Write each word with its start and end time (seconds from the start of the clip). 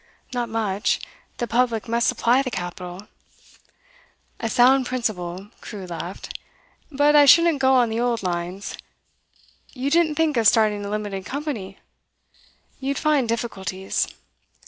'Not 0.33 0.49
much. 0.49 0.99
The 1.37 1.45
public 1.45 1.87
must 1.87 2.07
supply 2.07 2.41
the 2.41 2.49
capital.' 2.49 3.07
'A 4.39 4.49
sound 4.49 4.87
principle,' 4.87 5.49
Crewe 5.61 5.85
laughed. 5.85 6.39
'But 6.91 7.15
I 7.15 7.25
shouldn't 7.25 7.59
go 7.61 7.75
on 7.75 7.91
the 7.91 7.99
old 7.99 8.23
lines. 8.23 8.79
You 9.73 9.91
didn't 9.91 10.15
think 10.15 10.37
of 10.37 10.47
starting 10.47 10.83
a 10.83 10.89
limited 10.89 11.23
company? 11.27 11.77
You'd 12.79 12.97
find 12.97 13.29
difficulties. 13.29 14.07